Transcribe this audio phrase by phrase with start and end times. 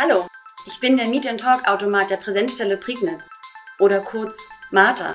[0.00, 0.28] Hallo,
[0.64, 3.28] ich bin der Meet and Talk Automat der Präsenzstelle Prignitz
[3.80, 4.36] oder kurz
[4.70, 5.12] Martha.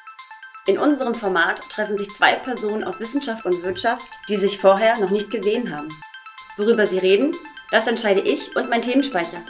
[0.68, 5.10] In unserem Format treffen sich zwei Personen aus Wissenschaft und Wirtschaft, die sich vorher noch
[5.10, 5.88] nicht gesehen haben.
[6.58, 7.34] Worüber sie reden,
[7.72, 9.42] das entscheide ich und mein Themenspeicher.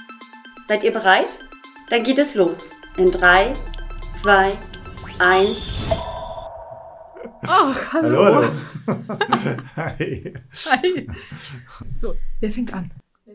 [0.68, 1.40] Seid ihr bereit?
[1.90, 2.70] Dann geht es los.
[2.98, 3.54] In 3,
[4.22, 4.56] 2,
[5.18, 5.58] 1.
[7.48, 8.26] Oh, hallo.
[8.26, 8.50] Hallo.
[9.78, 10.34] Hi.
[10.70, 11.08] Hi.
[12.00, 12.92] So, wer fängt an?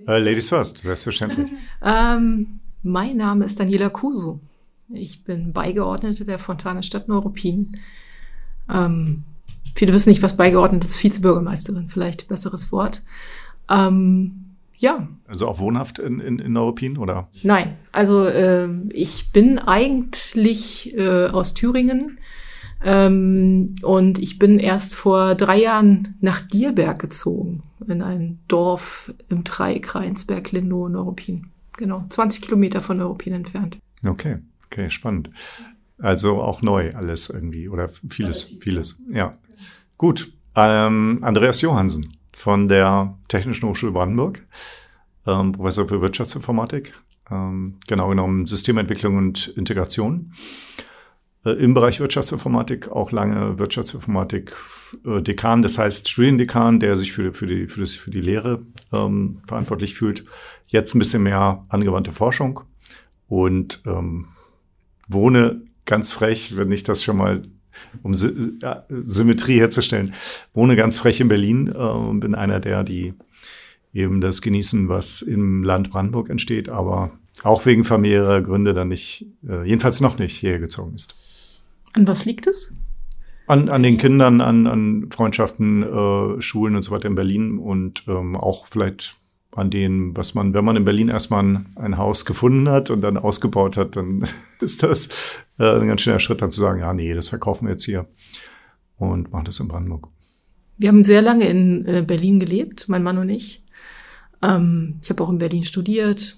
[0.06, 1.50] Äh, Ladies first, selbstverständlich.
[1.82, 4.40] Ähm, mein Name ist Daniela Kusu.
[4.92, 7.76] Ich bin Beigeordnete der Fontane Stadt Neuruppin.
[8.72, 9.24] Ähm,
[9.74, 11.02] viele wissen nicht, was beigeordnet ist.
[11.02, 13.02] Vizebürgermeisterin, vielleicht besseres Wort.
[13.70, 14.44] Ähm,
[14.76, 17.28] ja, Also auch wohnhaft in, in, in Neuruppin, oder?
[17.42, 22.18] Nein, also ähm, ich bin eigentlich äh, aus Thüringen
[22.84, 29.44] ähm, und ich bin erst vor drei Jahren nach Dierberg gezogen, in ein Dorf im
[29.44, 31.48] Dreieck Rheinsberg, Lindow, Neuruppin.
[31.76, 33.78] Genau, 20 Kilometer von Neuruppin entfernt.
[34.04, 35.30] Okay, okay, spannend.
[35.98, 39.02] Also auch neu alles irgendwie, oder vieles, vieles.
[39.10, 39.30] Ja.
[39.96, 40.32] Gut.
[40.54, 44.44] Ähm, Andreas Johansen von der Technischen Hochschule Brandenburg,
[45.26, 46.94] ähm, Professor für Wirtschaftsinformatik,
[47.30, 50.32] ähm, genau genommen Systementwicklung und Integration.
[51.44, 54.54] Äh, Im Bereich Wirtschaftsinformatik auch lange Wirtschaftsinformatik
[55.04, 58.62] äh, Dekan, das heißt Studiendekan, der sich für, für, die, für, das, für die Lehre
[58.92, 60.24] ähm, verantwortlich fühlt.
[60.66, 62.60] Jetzt ein bisschen mehr angewandte Forschung
[63.28, 64.28] und ähm,
[65.08, 67.42] wohne ganz frech, wenn ich das schon mal
[68.02, 70.14] um Sy ja, Symmetrie herzustellen,
[70.52, 73.14] wohne ganz frech in Berlin äh, und bin einer der, die
[73.94, 79.26] eben das genießen, was im Land Brandenburg entsteht, aber auch wegen familiärer Gründe dann nicht,
[79.48, 81.27] äh, jedenfalls noch nicht hierher gezogen ist.
[81.92, 82.72] An was liegt es?
[83.46, 88.04] An, an den Kindern, an, an Freundschaften, äh, Schulen und so weiter in Berlin und
[88.06, 89.16] ähm, auch vielleicht
[89.52, 93.00] an denen, was man, wenn man in Berlin erstmal ein, ein Haus gefunden hat und
[93.00, 94.24] dann ausgebaut hat, dann
[94.60, 95.08] ist das
[95.58, 98.06] äh, ein ganz schöner Schritt, dann zu sagen, ja, nee, das verkaufen wir jetzt hier
[98.98, 100.08] und machen das in Brandenburg.
[100.76, 103.64] Wir haben sehr lange in äh, Berlin gelebt, mein Mann und ich.
[104.42, 106.36] Ähm, ich habe auch in Berlin studiert.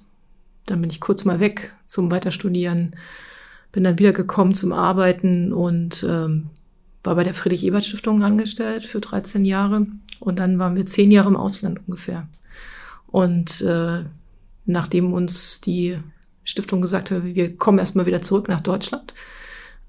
[0.66, 2.96] Dann bin ich kurz mal weg zum Weiterstudieren.
[3.72, 6.50] Bin dann wieder gekommen zum Arbeiten und ähm,
[7.04, 9.86] war bei der Friedrich-Ebert-Stiftung angestellt für 13 Jahre.
[10.18, 12.28] Und dann waren wir zehn Jahre im Ausland ungefähr.
[13.06, 14.04] Und äh,
[14.66, 15.98] nachdem uns die
[16.44, 19.14] Stiftung gesagt hat, wir kommen erstmal wieder zurück nach Deutschland,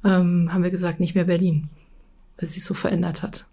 [0.03, 1.69] ähm, haben wir gesagt, nicht mehr Berlin,
[2.37, 3.45] weil es sich so verändert hat.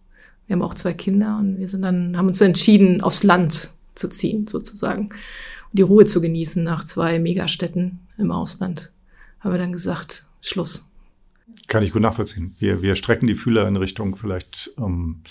[0.46, 4.08] Wir haben auch zwei Kinder und wir sind dann, haben uns entschieden, aufs Land zu
[4.08, 5.06] ziehen, sozusagen.
[5.06, 8.90] Und die Ruhe zu genießen nach zwei Megastädten im Ausland.
[9.40, 10.90] Haben wir dann gesagt, Schluss.
[11.66, 12.54] Kann ich gut nachvollziehen.
[12.58, 15.22] Wir, wir strecken die Fühler in Richtung vielleicht ähm,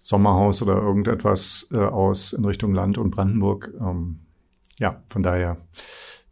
[0.00, 3.72] Sommerhaus oder irgendetwas äh, aus in Richtung Land und Brandenburg.
[3.80, 4.20] Ähm,
[4.78, 5.58] ja, von daher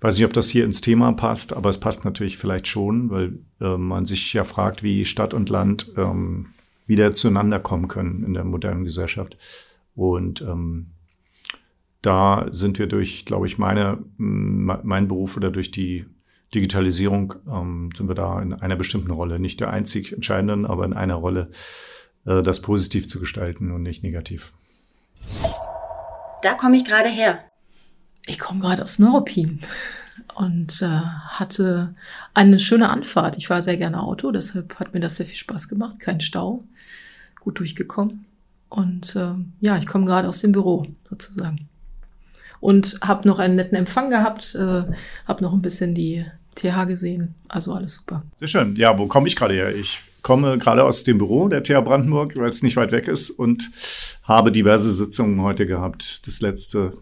[0.01, 3.39] weiß nicht, ob das hier ins Thema passt, aber es passt natürlich vielleicht schon, weil
[3.61, 6.47] äh, man sich ja fragt, wie Stadt und Land ähm,
[6.87, 9.37] wieder zueinander kommen können in der modernen Gesellschaft.
[9.95, 10.93] Und ähm,
[12.03, 16.07] da sind wir durch, glaube ich, meine, mein Beruf oder durch die
[16.55, 20.95] Digitalisierung ähm, sind wir da in einer bestimmten Rolle, nicht der einzig entscheidenden, aber in
[20.95, 21.51] einer Rolle,
[22.25, 24.55] äh, das positiv zu gestalten und nicht negativ.
[26.43, 27.45] Da komme ich gerade her.
[28.27, 29.61] Ich komme gerade aus Neuruppin
[30.35, 31.95] und äh, hatte
[32.35, 33.37] eine schöne Anfahrt.
[33.37, 36.01] Ich war sehr gerne Auto, deshalb hat mir das sehr viel Spaß gemacht.
[36.01, 36.65] Kein Stau,
[37.41, 38.27] gut durchgekommen.
[38.69, 41.69] Und äh, ja, ich komme gerade aus dem Büro sozusagen.
[42.61, 44.85] Und habe noch einen netten Empfang gehabt, äh,
[45.27, 46.25] habe noch ein bisschen die
[46.57, 47.35] TH gesehen.
[47.49, 48.25] Also alles super.
[48.37, 48.75] Sehr schön.
[48.77, 49.75] Ja, wo komme ich gerade her?
[49.75, 53.31] Ich komme gerade aus dem Büro der TH Brandenburg, weil es nicht weit weg ist
[53.31, 53.71] und
[54.25, 56.27] habe diverse Sitzungen heute gehabt.
[56.27, 56.95] Das letzte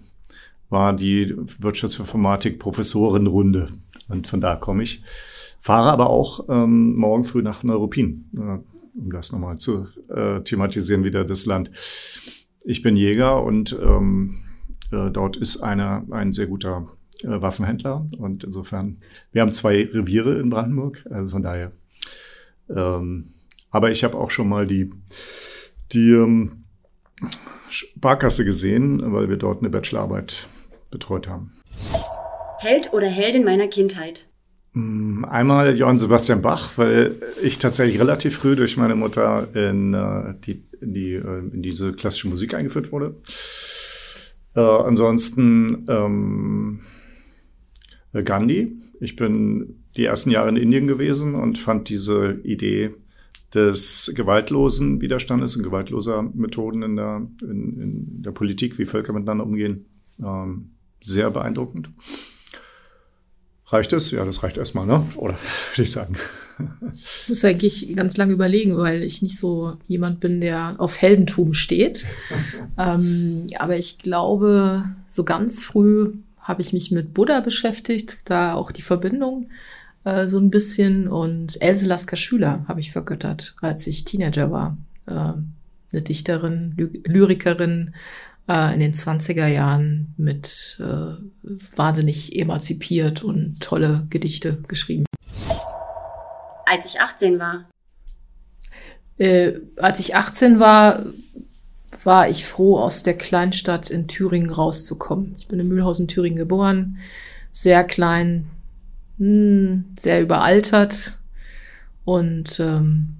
[0.68, 3.66] war die Wirtschaftsinformatik Professorenrunde
[4.08, 5.02] und von da komme ich.
[5.60, 11.04] Fahre aber auch ähm, morgen früh nach Neuruppin, äh, um das nochmal zu äh, thematisieren,
[11.04, 11.70] wieder das Land.
[12.64, 14.45] Ich bin Jäger und ähm, äh,
[14.90, 16.86] dort ist einer ein sehr guter
[17.22, 18.98] äh, Waffenhändler und insofern,
[19.32, 21.72] wir haben zwei Reviere in Brandenburg, also von daher.
[22.68, 23.34] Ähm,
[23.70, 24.92] aber ich habe auch schon mal die,
[25.92, 26.64] die ähm,
[27.68, 30.46] Sparkasse gesehen, weil wir dort eine Bachelorarbeit
[30.90, 31.52] betreut haben.
[32.58, 34.28] Held oder Heldin meiner Kindheit?
[34.74, 40.66] Einmal Johann Sebastian Bach, weil ich tatsächlich relativ früh durch meine Mutter in, äh, die,
[40.82, 43.14] in, die, äh, in diese klassische Musik eingeführt wurde.
[44.56, 46.80] Äh, ansonsten ähm,
[48.12, 48.72] Gandhi.
[49.00, 52.94] Ich bin die ersten Jahre in Indien gewesen und fand diese Idee
[53.54, 59.44] des gewaltlosen Widerstandes und gewaltloser Methoden in der, in, in der Politik, wie Völker miteinander
[59.44, 59.84] umgehen,
[60.18, 60.70] ähm,
[61.02, 61.90] sehr beeindruckend.
[63.68, 64.12] Reicht es?
[64.12, 65.04] Ja, das reicht erstmal, ne?
[65.16, 65.38] Oder
[65.72, 66.16] würde ich sagen.
[66.92, 71.52] Ich muss eigentlich ganz lange überlegen, weil ich nicht so jemand bin, der auf Heldentum
[71.52, 72.06] steht.
[72.78, 78.70] ähm, aber ich glaube, so ganz früh habe ich mich mit Buddha beschäftigt, da auch
[78.70, 79.48] die Verbindung
[80.04, 81.08] äh, so ein bisschen.
[81.08, 84.78] Und Else Lasker Schüler habe ich vergöttert, als ich Teenager war.
[85.06, 85.32] Äh,
[85.92, 87.94] eine Dichterin, Ly Lyrikerin
[88.48, 91.14] äh, in den 20er Jahren mit äh,
[91.76, 95.04] wahnsinnig emanzipiert und tolle Gedichte geschrieben.
[96.64, 97.68] Als ich 18 war.
[99.18, 101.04] Äh, als ich 18 war,
[102.04, 105.34] war ich froh, aus der Kleinstadt in Thüringen rauszukommen.
[105.38, 106.98] Ich bin in Mühlhausen, Thüringen geboren,
[107.50, 108.50] sehr klein,
[109.18, 111.18] mh, hm, sehr überaltert
[112.04, 113.16] und ähm,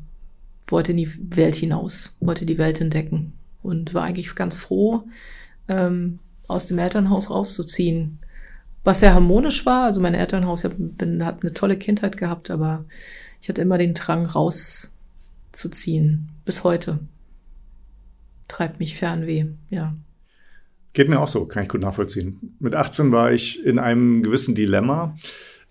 [0.69, 3.36] wollte in die Welt hinaus, wollte die Welt entdecken
[3.67, 5.05] und war eigentlich ganz froh,
[5.69, 6.19] ähm,
[6.49, 8.19] aus dem Elternhaus rauszuziehen.
[8.85, 9.85] Was sehr harmonisch war.
[9.85, 10.71] Also mein Elternhaus, ich
[11.21, 12.85] hat eine tolle Kindheit gehabt, aber
[13.43, 16.29] ich hatte immer den Drang rauszuziehen.
[16.45, 17.01] Bis heute.
[18.49, 19.97] Treibt mich Fernweh, ja.
[20.93, 22.57] Geht mir auch so, kann ich gut nachvollziehen.
[22.61, 25.17] Mit 18 war ich in einem gewissen Dilemma.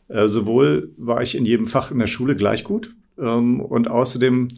[0.08, 4.50] Äh, sowohl war ich in jedem Fach in der Schule gleich gut ähm, und außerdem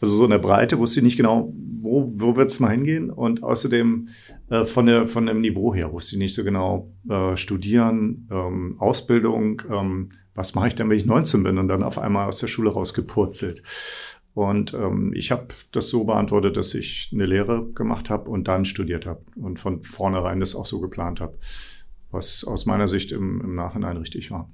[0.00, 3.10] also so in der Breite wusste ich nicht genau, wo, wo wird es mal hingehen.
[3.10, 4.08] Und außerdem
[4.50, 8.76] äh, von, der, von dem Niveau her wusste ich nicht so genau, äh, studieren, ähm,
[8.78, 12.38] Ausbildung, ähm, was mache ich denn, wenn ich 19 bin und dann auf einmal aus
[12.38, 13.62] der Schule rausgepurzelt.
[14.34, 18.64] Und ähm, ich habe das so beantwortet, dass ich eine Lehre gemacht habe und dann
[18.64, 21.36] studiert habe und von vornherein das auch so geplant habe,
[22.12, 24.48] was aus meiner Sicht im, im Nachhinein richtig war.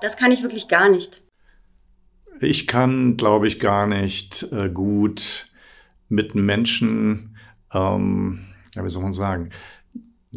[0.00, 1.22] Das kann ich wirklich gar nicht.
[2.40, 5.48] Ich kann, glaube ich, gar nicht äh, gut
[6.08, 7.36] mit Menschen,
[7.72, 8.40] ähm,
[8.74, 9.50] ja, wie soll man sagen,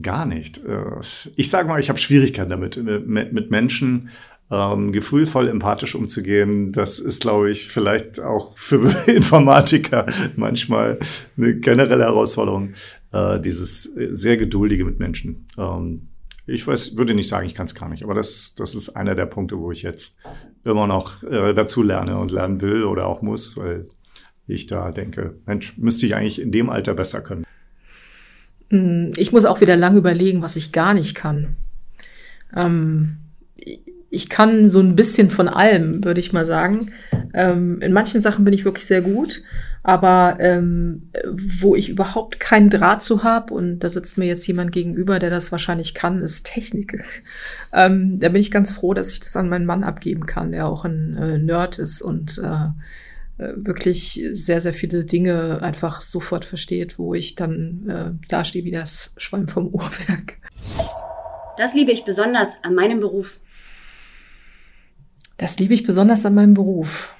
[0.01, 0.57] gar nicht.
[0.65, 0.99] Äh,
[1.35, 4.09] ich sage mal, ich habe Schwierigkeiten damit, mit, mit Menschen
[4.51, 6.73] ähm, gefühlvoll empathisch umzugehen.
[6.73, 10.05] Das ist, glaube ich, vielleicht auch für Informatiker
[10.35, 10.99] manchmal
[11.37, 12.73] eine generelle Herausforderung,
[13.13, 15.47] äh, dieses sehr geduldige mit Menschen.
[15.57, 16.09] Ähm,
[16.45, 19.15] ich weiß, würde nicht sagen, ich kann es gar nicht, aber das, das ist einer
[19.15, 20.19] der Punkte, wo ich jetzt
[20.63, 23.87] immer noch äh, dazu lerne und lernen will oder auch muss, weil
[24.47, 27.45] ich da denke, Mensch, müsste ich eigentlich in dem Alter besser können.
[28.69, 31.55] Mm, ich muss auch wieder lang überlegen, was ich gar nicht kann.
[32.55, 33.17] Ähm,
[34.09, 36.91] ich kann so ein bisschen von allem, würde ich mal sagen.
[37.33, 39.41] Ähm, in manchen Sachen bin ich wirklich sehr gut,
[39.83, 41.09] aber ähm,
[41.59, 45.29] wo ich überhaupt keinen Draht zu habe, und da sitzt mir jetzt jemand gegenüber, der
[45.29, 47.23] das wahrscheinlich kann, ist Technik.
[47.73, 50.67] ähm, da bin ich ganz froh, dass ich das an meinen Mann abgeben kann, der
[50.67, 56.45] auch ein äh, Nerd ist und äh, äh wirklich sehr, sehr viele Dinge einfach sofort
[56.45, 60.37] versteht, wo ich dann äh, dastehe wie das Schwein vom Uhrwerk.
[61.57, 63.41] Das liebe ich besonders an meinem Beruf.
[65.37, 67.13] Das liebe ich besonders an meinem Beruf.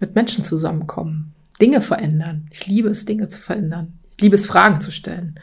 [0.00, 2.48] Mit Menschen zusammenkommen, Dinge verändern.
[2.50, 3.98] Ich liebe es, Dinge zu verändern.
[4.10, 5.38] Ich liebe es, Fragen zu stellen.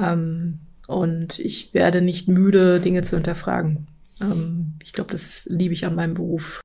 [0.00, 3.88] Ähm, und ich werde nicht müde, Dinge zu hinterfragen.
[4.20, 6.60] Ähm, ich glaube, das liebe ich an meinem Beruf.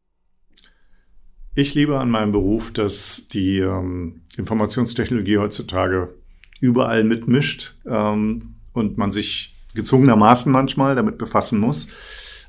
[1.54, 6.14] Ich liebe an meinem Beruf, dass die ähm, Informationstechnologie heutzutage
[6.62, 11.90] überall mitmischt ähm, und man sich gezwungenermaßen manchmal damit befassen muss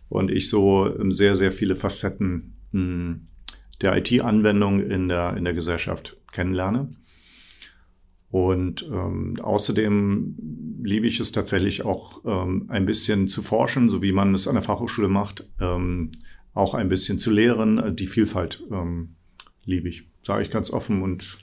[0.09, 3.29] und ich so sehr, sehr viele Facetten hm,
[3.81, 6.93] der IT-Anwendung in der, in der Gesellschaft kennenlerne.
[8.31, 14.13] Und ähm, außerdem liebe ich es tatsächlich auch ähm, ein bisschen zu forschen, so wie
[14.13, 16.11] man es an der Fachhochschule macht, ähm,
[16.55, 17.95] auch ein bisschen zu lehren.
[17.95, 19.17] Die Vielfalt ähm,
[19.65, 21.39] liebe ich, sage ich ganz offen und,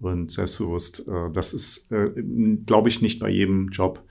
[0.00, 1.06] und selbstbewusst.
[1.06, 2.10] Äh, das ist, äh,
[2.66, 4.02] glaube ich, nicht bei jedem Job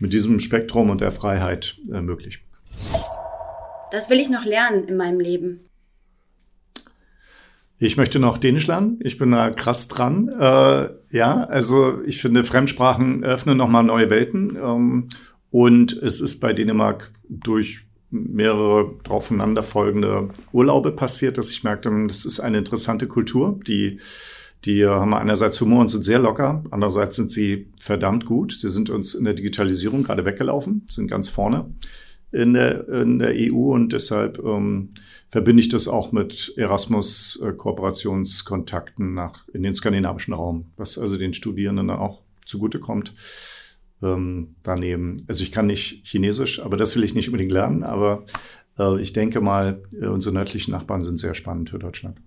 [0.00, 2.40] mit diesem Spektrum und der Freiheit äh, möglich.
[3.92, 5.60] Das will ich noch lernen in meinem Leben.
[7.84, 8.98] Ich möchte noch Dänisch lernen.
[9.02, 10.30] Ich bin da krass dran.
[10.30, 14.56] Äh, ja, also ich finde, Fremdsprachen öffnen nochmal neue Welten.
[14.56, 15.08] Ähm,
[15.50, 22.40] und es ist bei Dänemark durch mehrere aufeinanderfolgende Urlaube passiert, dass ich merkte, das ist
[22.40, 23.60] eine interessante Kultur.
[23.66, 24.00] Die,
[24.64, 28.56] die haben einerseits Humor und sind sehr locker, andererseits sind sie verdammt gut.
[28.56, 31.66] Sie sind uns in der Digitalisierung gerade weggelaufen, sind ganz vorne
[32.34, 34.90] in der, in der EU und deshalb ähm,
[35.28, 41.90] verbinde ich das auch mit Erasmus-Kooperationskontakten nach in den skandinavischen Raum, was also den Studierenden
[41.90, 43.14] auch zugutekommt.
[44.02, 48.24] Ähm, daneben, also ich kann nicht Chinesisch, aber das will ich nicht unbedingt lernen, aber
[48.78, 52.18] äh, ich denke mal, äh, unsere nördlichen Nachbarn sind sehr spannend für Deutschland.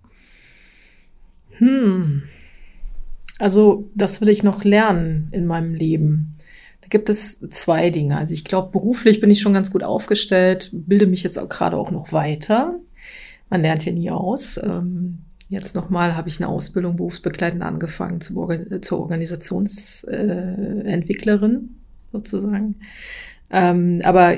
[1.58, 2.24] Hm.
[3.40, 6.32] Also, das will ich noch lernen in meinem Leben
[6.88, 8.18] Da gibt es zwei Dinge.
[8.18, 11.76] Also ich glaube, beruflich bin ich schon ganz gut aufgestellt, bilde mich jetzt auch gerade
[11.76, 12.80] auch noch weiter.
[13.50, 14.58] Man lernt ja nie aus.
[14.64, 15.18] Ähm,
[15.50, 18.48] jetzt nochmal habe ich eine Ausbildung berufsbegleitend angefangen zur,
[18.92, 21.60] Organisationsentwicklerin äh,
[22.14, 22.76] sozusagen.
[23.50, 24.38] Ähm, aber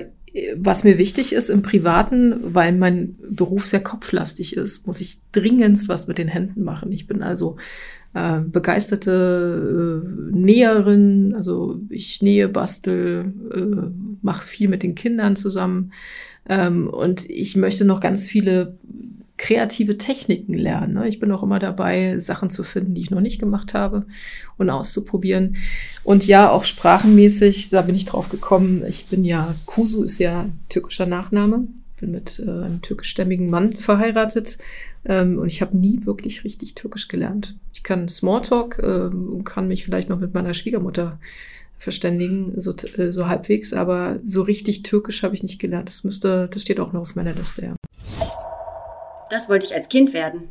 [0.55, 5.87] was mir wichtig ist im Privaten, weil mein Beruf sehr kopflastig ist, muss ich dringendst
[5.87, 6.91] was mit den Händen machen.
[6.91, 7.57] Ich bin also
[8.13, 15.91] äh, begeisterte äh, Näherin, also ich nähe, bastel, äh, mache viel mit den Kindern zusammen
[16.47, 18.77] ähm, und ich möchte noch ganz viele
[19.39, 20.93] kreative Techniken lernen.
[20.93, 21.07] Ne?
[21.07, 24.05] Ich bin auch immer dabei, Sachen zu finden, die ich noch nicht gemacht habe
[24.57, 25.55] und auszuprobieren.
[26.03, 28.83] Und ja, auch sprachenmäßig, da bin ich drauf gekommen.
[28.87, 31.67] Ich bin ja, Kusu ist ja türkischer Nachname.
[31.99, 34.57] Bin mit äh, einem türkischstämmigen Mann verheiratet
[35.05, 37.55] ähm, und ich habe nie wirklich richtig Türkisch gelernt.
[37.73, 39.09] Ich kann Smalltalk äh,
[39.43, 41.19] kann mich vielleicht noch mit meiner Schwiegermutter
[41.77, 45.87] verständigen, so, äh, so halbwegs, aber so richtig Türkisch habe ich nicht gelernt.
[45.87, 47.75] Das müsste, das steht auch noch auf meiner Liste, ja.
[49.29, 50.49] Das wollte ich als Kind werden.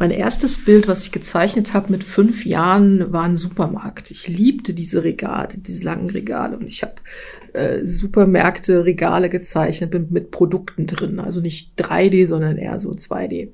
[0.00, 4.12] Mein erstes Bild, was ich gezeichnet habe mit fünf Jahren, war ein Supermarkt.
[4.12, 6.56] Ich liebte diese Regale, diese langen Regale.
[6.56, 6.94] Und ich habe
[7.52, 11.18] äh, Supermärkte, Regale gezeichnet mit, mit Produkten drin.
[11.18, 13.48] Also nicht 3D, sondern eher so 2D.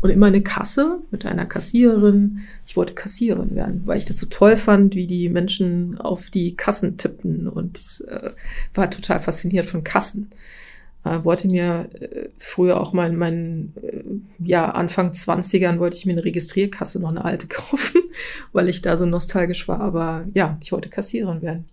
[0.00, 2.38] Und immer eine Kasse mit einer Kassiererin.
[2.66, 6.56] Ich wollte Kassiererin werden, weil ich das so toll fand, wie die Menschen auf die
[6.56, 8.30] Kassen tippten und äh,
[8.72, 10.30] war total fasziniert von Kassen
[11.04, 14.02] äh, wollte mir äh, früher auch mal in meinen äh,
[14.38, 18.02] ja, Anfang 20ern wollte ich mir eine Registrierkasse noch eine alte kaufen,
[18.52, 19.80] weil ich da so nostalgisch war.
[19.80, 21.68] Aber ja, ich wollte Kassiererin werden.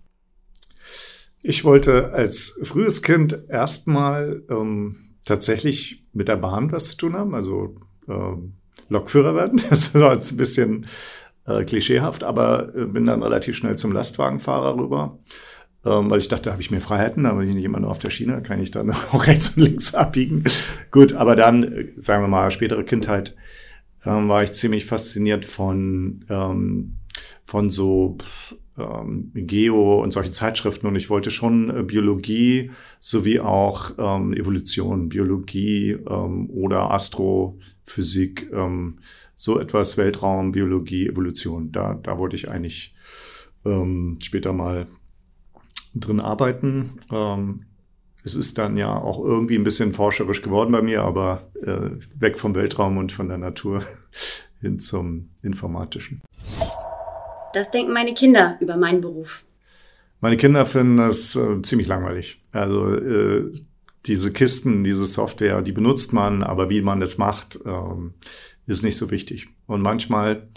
[1.42, 7.34] Ich wollte als frühes Kind erstmal ähm, tatsächlich mit der Bahn was zu tun haben,
[7.34, 7.78] also
[8.10, 8.54] ähm,
[8.90, 9.62] Lokführer werden.
[9.70, 10.88] Das war jetzt ein bisschen
[11.46, 15.20] äh, klischeehaft, aber äh, bin dann relativ schnell zum Lastwagenfahrer rüber
[15.86, 18.00] ähm, weil ich dachte, da habe ich mehr Freiheiten, aber ich nicht immer nur auf
[18.00, 20.44] der Schiene, kann ich dann auch rechts und links abbiegen.
[20.92, 23.36] Gut, aber dann, äh, sagen wir mal, spätere Kindheit,
[24.06, 26.96] ähm, war ich ziemlich fasziniert von, ähm,
[27.44, 28.18] von so
[28.78, 35.10] ähm, Geo und solchen Zeitschriften und ich wollte schon äh, Biologie sowie auch ähm, Evolution,
[35.10, 38.52] Biologie ähm, oder Astrophysik,
[39.36, 41.72] so etwas Weltraum, Biologie, Evolution.
[41.72, 42.94] Da, da wollte ich eigentlich
[44.20, 44.88] später mal
[46.00, 47.00] drin arbeiten.
[47.12, 47.66] Ähm,
[48.24, 52.38] es ist dann ja auch irgendwie ein bisschen forscherisch geworden bei mir, aber äh, weg
[52.38, 53.84] vom Weltraum und von der Natur
[54.62, 56.22] hin zum Informatischen.
[57.54, 59.46] Das denken meine Kinder über meinen Beruf.
[60.22, 62.42] Meine Kinder finden das äh, ziemlich langweilig.
[62.52, 63.54] Also äh,
[64.06, 68.14] diese Kisten, diese Software, die benutzt man, aber wie man das macht, ähm,
[68.68, 69.48] ist nicht so wichtig.
[69.66, 70.48] Und manchmal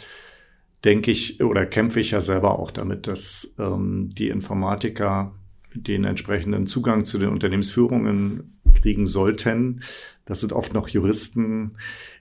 [0.84, 5.34] denke ich oder kämpfe ich ja selber auch damit, dass ähm, die Informatiker
[5.74, 9.82] den entsprechenden Zugang zu den Unternehmensführungen kriegen sollten.
[10.24, 11.76] Das sind oft noch Juristen.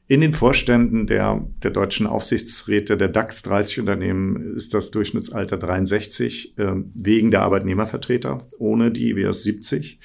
[0.07, 6.57] In den Vorständen der, der deutschen Aufsichtsräte der DAX 30 Unternehmen ist das Durchschnittsalter 63
[6.57, 9.99] äh, wegen der Arbeitnehmervertreter, ohne die wäre es 70.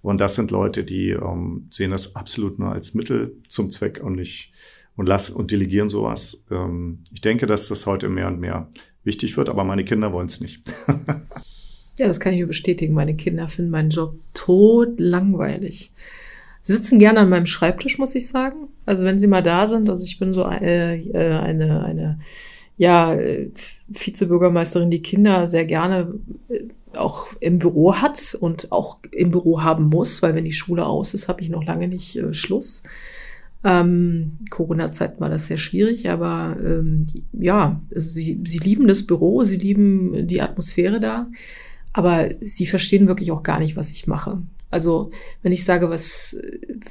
[0.00, 4.14] Und das sind Leute, die ähm, sehen das absolut nur als Mittel zum Zweck und
[4.14, 4.52] nicht
[4.98, 6.44] und lass und delegieren sowas.
[6.50, 8.68] Ähm, ich denke, dass das heute mehr und mehr
[9.04, 10.60] wichtig wird, aber meine Kinder wollen es nicht.
[11.96, 12.94] ja, das kann ich nur bestätigen.
[12.94, 15.94] Meine Kinder finden meinen Job tot langweilig.
[16.62, 18.68] Sie sitzen gerne an meinem Schreibtisch, muss ich sagen.
[18.86, 22.20] Also wenn sie mal da sind, also ich bin so eine, äh, eine, eine
[22.76, 23.16] ja,
[23.86, 26.12] Vizebürgermeisterin, die Kinder sehr gerne
[26.48, 26.64] äh,
[26.96, 31.14] auch im Büro hat und auch im Büro haben muss, weil wenn die Schule aus
[31.14, 32.82] ist, habe ich noch lange nicht äh, Schluss.
[33.64, 39.42] Ähm, Corona-Zeit war das sehr schwierig, aber ähm, ja, also sie, sie lieben das Büro,
[39.44, 41.28] sie lieben die Atmosphäre da,
[41.92, 44.42] aber sie verstehen wirklich auch gar nicht, was ich mache.
[44.70, 45.10] Also
[45.42, 46.36] wenn ich sage, was,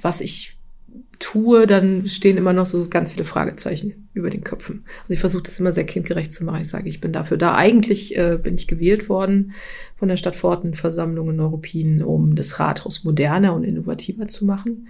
[0.02, 0.58] was ich
[1.20, 4.84] tue, dann stehen immer noch so ganz viele Fragezeichen über den Köpfen.
[5.02, 6.62] Also ich versuche das immer sehr kindgerecht zu machen.
[6.62, 7.56] Ich sage, ich bin dafür da.
[7.56, 9.54] Eigentlich äh, bin ich gewählt worden
[9.96, 14.88] von der Stadtverordnetenversammlung in Neuruppin, um das Rathaus moderner und innovativer zu machen.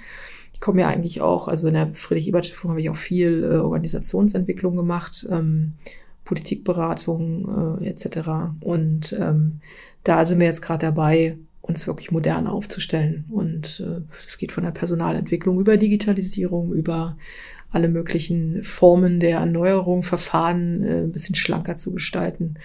[0.58, 4.76] Ich komme ja eigentlich auch, also in der Friedrich-Ebert-Stiftung habe ich auch viel äh, Organisationsentwicklung
[4.76, 5.74] gemait, ähm,
[6.26, 8.56] Politikberatung äh, etc.
[8.62, 9.62] Und ähm,
[10.04, 13.26] da sind wir jetzt gerade dabei, uns wirklich modern aufzustellen.
[13.30, 17.18] Und es äh, geht von der Personalentwicklung über Digitalisierung, über
[17.72, 22.56] alle möglichen Formen der Erneuerung, Verfahren äh, ein bisschen schlanker zu gestalten.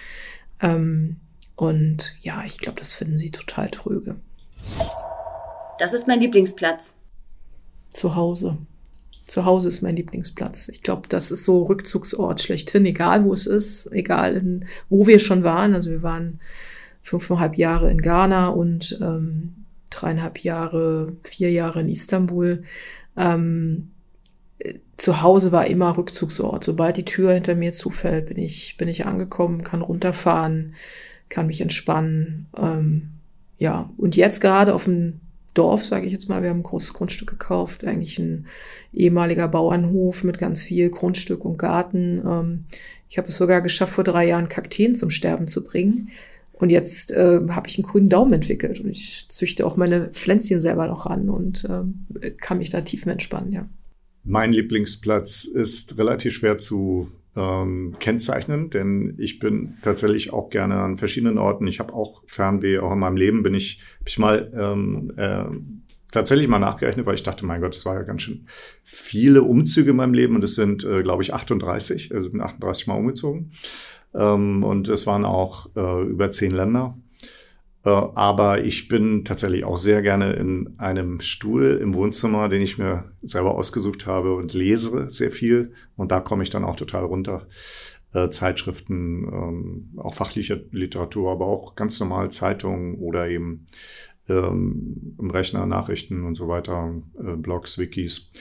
[0.63, 1.17] Ähm,
[1.57, 4.17] und ja, ich glaube, das finden Sie total tröge.
[5.79, 6.95] Das ist mein Lieblingsplatz
[7.93, 8.59] zu Hause.
[9.27, 10.69] Zu Hause ist mein Lieblingsplatz.
[10.69, 15.19] Ich glaube, das ist so Rückzugsort schlechthin, egal wo es ist, egal in, wo wir
[15.19, 15.75] schon waren.
[15.75, 16.41] Also wir waren
[17.03, 19.55] fünfeinhalb Jahre in Ghana und ähm,
[19.91, 22.65] dreieinhalb Jahre, vier Jahre in Istanbul.
[23.17, 23.91] Ähm,
[24.97, 26.63] zu Hause war immer Rückzugsort.
[26.65, 30.75] Sobald die Tür hinter mir zufällt, bin ich, bin ich angekommen, kann runterfahren,
[31.29, 32.47] kann mich entspannen.
[32.57, 33.11] Ähm,
[33.59, 35.21] ja, und jetzt gerade auf dem
[35.55, 38.47] Dorf, sage ich jetzt mal, wir haben ein großes Grundstück gekauft, eigentlich ein
[38.93, 42.23] ehemaliger Bauernhof mit ganz viel Grundstück und Garten.
[42.27, 42.65] Ähm,
[43.09, 46.11] ich habe es sogar geschafft, vor drei Jahren Kakteen zum Sterben zu bringen.
[46.53, 50.61] Und jetzt äh, habe ich einen grünen Daumen entwickelt und ich züchte auch meine Pflänzchen
[50.61, 53.69] selber noch ran und äh, kann mich da tief entspannen, ja.
[54.25, 60.99] Mein Lieblingsplatz ist relativ schwer zu ähm, kennzeichnen, denn ich bin tatsächlich auch gerne an
[60.99, 61.67] verschiedenen Orten.
[61.67, 65.45] Ich habe auch Fernweh, auch in meinem Leben bin ich, hab ich mal ähm, äh,
[66.11, 68.47] tatsächlich mal nachgerechnet, weil ich dachte, mein Gott, es war ja ganz schön
[68.85, 72.87] viele Umzüge in meinem Leben und es sind, äh, glaube ich, 38, also bin 38
[72.87, 73.53] Mal umgezogen.
[74.15, 76.99] Ähm, und es waren auch äh, über zehn Länder.
[77.85, 82.79] Äh, aber ich bin tatsächlich auch sehr gerne in einem Stuhl im Wohnzimmer, den ich
[82.79, 85.73] mir selber ausgesucht habe und lese sehr viel.
[85.97, 87.47] Und da komme ich dann auch total runter.
[88.15, 93.67] Äh, Zeitschriften, ähm, auch fachliche Literatur, aber auch ganz normal Zeitungen oder eben
[94.29, 98.33] ähm, im Rechner Nachrichten und so weiter, äh, Blogs, Wikis.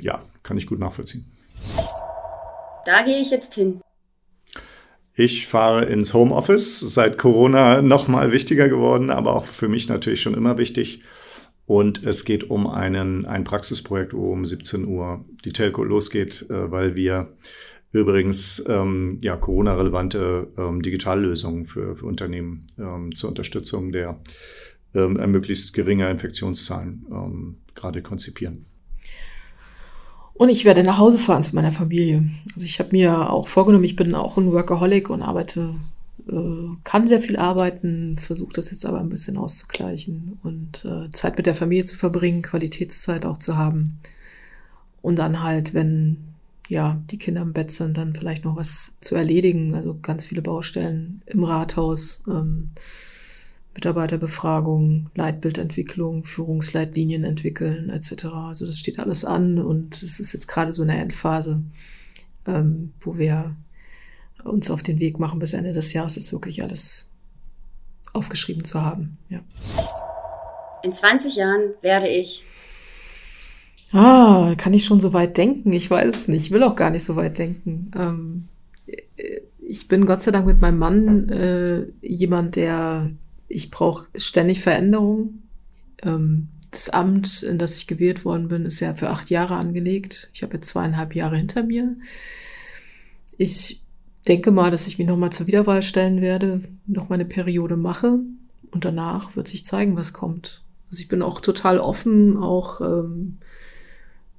[0.00, 1.30] ja, kann ich gut nachvollziehen.
[2.84, 3.80] Da gehe ich jetzt hin.
[5.20, 10.22] Ich fahre ins Homeoffice, seit Corona noch mal wichtiger geworden, aber auch für mich natürlich
[10.22, 11.00] schon immer wichtig.
[11.66, 16.70] Und es geht um einen, ein Praxisprojekt, wo um 17 Uhr die Telco losgeht, äh,
[16.70, 17.32] weil wir
[17.90, 24.20] übrigens ähm, ja, Corona-relevante ähm, Digitallösungen für, für Unternehmen ähm, zur Unterstützung der
[24.94, 28.66] ähm, möglichst geringer Infektionszahlen ähm, gerade konzipieren.
[30.38, 32.30] Und ich werde nach Hause fahren zu meiner Familie.
[32.54, 35.74] Also ich habe mir auch vorgenommen, ich bin auch ein Workaholic und arbeite,
[36.28, 41.36] äh, kann sehr viel arbeiten, versuche das jetzt aber ein bisschen auszugleichen und äh, Zeit
[41.36, 43.98] mit der Familie zu verbringen, Qualitätszeit auch zu haben.
[45.02, 46.18] Und dann halt, wenn
[46.68, 49.74] ja die Kinder im Bett sind, dann vielleicht noch was zu erledigen.
[49.74, 52.22] Also ganz viele Baustellen im Rathaus.
[52.28, 52.70] Ähm,
[53.78, 58.24] Mitarbeiterbefragung, Leitbildentwicklung, Führungsleitlinien entwickeln etc.
[58.24, 61.62] Also das steht alles an und es ist jetzt gerade so eine Endphase,
[62.48, 63.54] ähm, wo wir
[64.42, 67.08] uns auf den Weg machen bis Ende des Jahres, ist wirklich alles
[68.12, 69.16] aufgeschrieben zu haben.
[69.28, 69.42] Ja.
[70.82, 72.44] In 20 Jahren werde ich.
[73.92, 75.72] Ah, kann ich schon so weit denken?
[75.72, 76.46] Ich weiß es nicht.
[76.46, 77.92] Ich will auch gar nicht so weit denken.
[77.96, 78.48] Ähm,
[79.60, 83.10] ich bin Gott sei Dank mit meinem Mann äh, jemand, der
[83.48, 85.42] ich brauche ständig Veränderungen.
[86.02, 90.30] Ähm, das Amt, in das ich gewählt worden bin, ist ja für acht Jahre angelegt.
[90.34, 91.96] Ich habe jetzt zweieinhalb Jahre hinter mir.
[93.38, 93.82] Ich
[94.26, 98.18] denke mal, dass ich mich nochmal zur Wiederwahl stellen werde, noch mal eine Periode mache
[98.70, 100.62] und danach wird sich zeigen, was kommt.
[100.90, 103.38] Also ich bin auch total offen, auch ähm,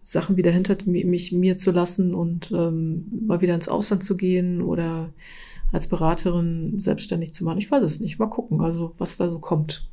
[0.03, 4.61] Sachen wieder hinter mich mir zu lassen und ähm, mal wieder ins Ausland zu gehen
[4.61, 5.09] oder
[5.71, 7.59] als Beraterin selbstständig zu machen.
[7.59, 8.19] Ich weiß es nicht.
[8.19, 9.89] Mal gucken, also was da so kommt.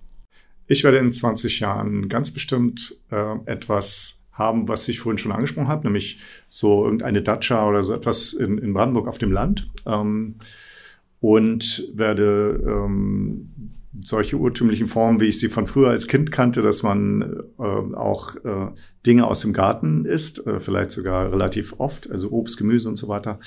[0.67, 5.69] Ich werde in 20 Jahren ganz bestimmt äh, etwas haben, was ich vorhin schon angesprochen
[5.69, 9.71] habe, nämlich so irgendeine Datscha oder so etwas in, in Brandenburg auf dem Land.
[9.87, 10.37] Ähm,
[11.21, 16.83] und werde ähm, solche urtümlichen Formen, wie ich sie von früher als Kind kannte, dass
[16.83, 18.69] man äh, auch äh,
[19.07, 23.09] Dinge aus dem Garten isst, äh, vielleicht sogar relativ oft, also Obst, Gemüse und so
[23.09, 23.39] weiter,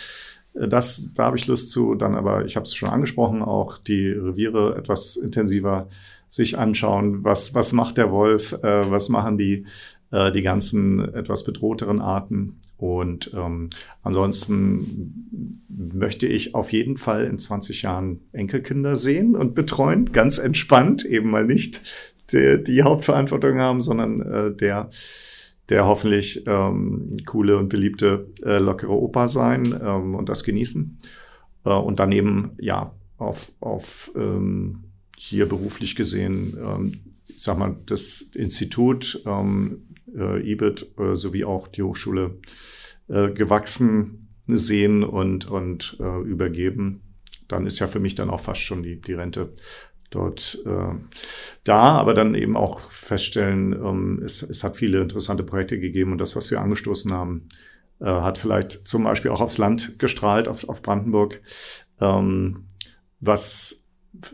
[0.53, 1.95] das, da habe ich Lust zu.
[1.95, 5.87] Dann aber, ich habe es schon angesprochen, auch die Reviere etwas intensiver
[6.29, 7.23] sich anschauen.
[7.23, 8.53] Was, was macht der Wolf?
[8.63, 9.65] Äh, was machen die,
[10.11, 12.59] äh, die ganzen etwas bedrohteren Arten?
[12.77, 13.71] Und ähm,
[14.03, 20.11] ansonsten möchte ich auf jeden Fall in 20 Jahren Enkelkinder sehen und betreuen.
[20.11, 21.81] Ganz entspannt, eben mal nicht
[22.31, 24.89] die, die Hauptverantwortung haben, sondern äh, der
[25.69, 30.99] der hoffentlich ähm, coole und beliebte, äh, lockere Opa sein ähm, und das genießen.
[31.65, 36.93] Äh, und daneben, ja, auf, auf ähm, hier beruflich gesehen, ähm,
[37.27, 42.39] ich sag mal, das Institut, ähm, äh, IBIT äh, sowie auch die Hochschule
[43.07, 47.01] äh, gewachsen sehen und, und äh, übergeben.
[47.47, 49.53] Dann ist ja für mich dann auch fast schon die, die Rente
[50.09, 50.95] dort äh,
[51.63, 56.17] da, aber dann eben auch feststellen, ähm, es, es hat viele interessante Projekte gegeben und
[56.19, 57.47] das, was wir angestoßen haben,
[57.99, 61.41] äh, hat vielleicht zum Beispiel auch aufs Land gestrahlt, auf, auf Brandenburg,
[61.99, 62.65] ähm,
[63.19, 63.89] was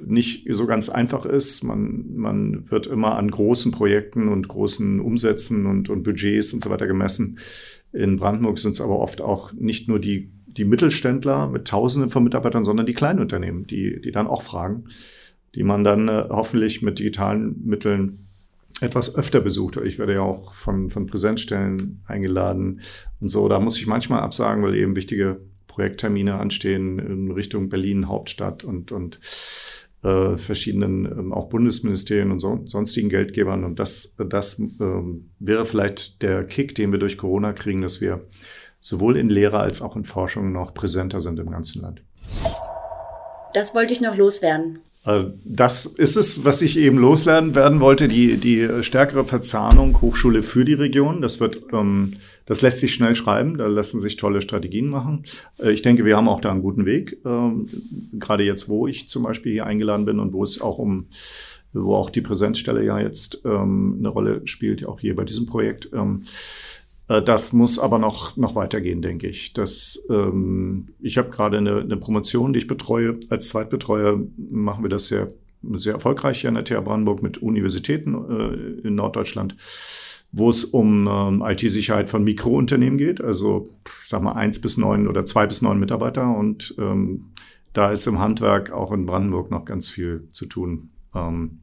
[0.06, 1.64] nicht so ganz einfach ist.
[1.64, 6.70] Man, man wird immer an großen Projekten und großen Umsätzen und, und Budgets und so
[6.70, 7.40] weiter gemessen.
[7.92, 12.24] In Brandenburg sind es aber oft auch nicht nur die, die Mittelständler mit Tausenden von
[12.24, 14.86] Mitarbeitern, sondern die Kleinunternehmen, die, die dann auch fragen
[15.56, 18.28] die man dann äh, hoffentlich mit digitalen Mitteln
[18.82, 19.78] etwas öfter besucht.
[19.78, 22.82] Ich werde ja auch von, von Präsenzstellen eingeladen
[23.22, 23.48] und so.
[23.48, 28.92] Da muss ich manchmal absagen, weil eben wichtige Projekttermine anstehen in Richtung Berlin, Hauptstadt und,
[28.92, 29.20] und
[30.04, 33.64] äh, verschiedenen ähm, auch Bundesministerien und so, sonstigen Geldgebern.
[33.64, 38.28] Und das, das ähm, wäre vielleicht der Kick, den wir durch Corona kriegen, dass wir
[38.80, 42.04] sowohl in Lehre als auch in Forschung noch präsenter sind im ganzen Land.
[43.54, 44.80] Das wollte ich noch loswerden.
[45.06, 50.42] Also das ist es, was ich eben loswerden werden wollte, die, die stärkere Verzahnung Hochschule
[50.42, 51.22] für die Region.
[51.22, 52.14] Das wird, ähm,
[52.48, 55.24] das lässt sich schnell schreiben, da lassen sich tolle Strategien machen.
[55.60, 57.20] Äh, ich denke, wir haben auch da einen guten Weg.
[57.24, 57.70] Ähm,
[58.14, 61.06] gerade jetzt, wo ich zum Beispiel hier eingeladen bin und wo es auch um,
[61.72, 65.92] wo auch die Präsenzstelle ja jetzt ähm, eine Rolle spielt, auch hier bei diesem Projekt.
[67.08, 69.54] Äh, das muss aber noch, noch weitergehen, denke ich.
[69.54, 73.20] Das, ähm, ich habe gerade eine, eine Promotion, die ich betreue.
[73.30, 75.34] Als Zweitbetreuer machen wir das sehr,
[75.74, 79.56] sehr erfolgreich hier an der TH Brandenburg mit Universitäten äh, in Norddeutschland,
[80.32, 83.70] wo es um ähm, IT-Sicherheit von Mikrounternehmen geht, also
[84.04, 86.36] sag mal eins bis neun oder zwei bis neun Mitarbeiter.
[86.36, 87.32] Und ähm,
[87.74, 90.92] da ist im Handwerk auch in Brandenburg noch ganz viel zu tun.
[91.14, 91.60] Ähm,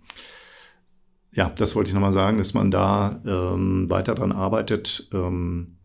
[1.32, 5.08] ja, das wollte ich nochmal sagen, dass man da ähm, weiter dran arbeitet.
[5.12, 5.78] Ähm,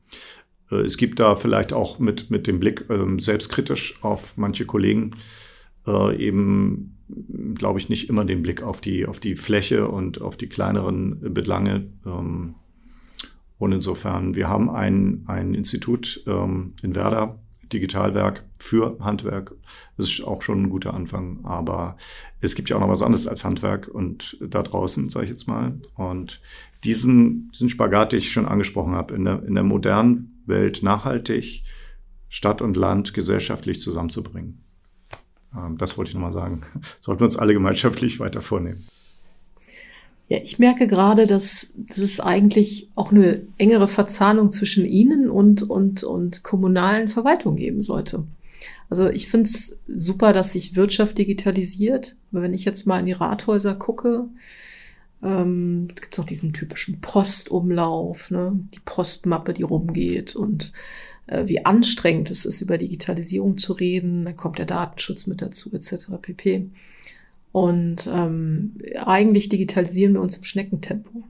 [0.71, 5.11] äh, es gibt da vielleicht auch mit, mit dem Blick ähm, selbstkritisch auf manche Kollegen
[5.87, 6.97] äh, eben,
[7.55, 11.33] glaube ich, nicht immer den Blick auf die, auf die Fläche und auf die kleineren
[11.33, 11.87] Belange.
[12.05, 12.55] Ähm,
[13.57, 17.39] und insofern, wir haben ein, ein Institut ähm, in Werder,
[17.73, 19.53] Digitalwerk für Handwerk.
[19.97, 21.39] Das ist auch schon ein guter Anfang.
[21.43, 21.97] Aber
[22.41, 25.47] es gibt ja auch noch was anderes als Handwerk und da draußen, sage ich jetzt
[25.47, 25.79] mal.
[25.95, 26.41] Und
[26.83, 31.63] diesen, diesen Spagat, den ich schon angesprochen habe, in der, in der modernen Welt nachhaltig
[32.29, 34.63] Stadt und Land gesellschaftlich zusammenzubringen.
[35.55, 36.61] Ähm, das wollte ich nochmal sagen.
[36.99, 38.79] Sollten wir uns alle gemeinschaftlich weiter vornehmen.
[40.29, 45.63] Ja, ich merke gerade, dass, dass es eigentlich auch eine engere Verzahnung zwischen Ihnen und,
[45.63, 48.25] und, und kommunalen Verwaltungen geben sollte.
[48.89, 52.17] Also ich finde es super, dass sich Wirtschaft digitalisiert.
[52.31, 54.27] Aber wenn ich jetzt mal in die Rathäuser gucke,
[55.23, 58.59] ähm, gibt es auch diesen typischen Postumlauf, ne?
[58.73, 60.71] die Postmappe, die rumgeht und
[61.27, 64.25] äh, wie anstrengend es ist, über Digitalisierung zu reden.
[64.25, 66.07] Dann kommt der Datenschutz mit dazu, etc.
[66.21, 66.69] pp.
[67.57, 71.23] Und ähm, eigentlich digitalisieren wir uns im Schneckentempo.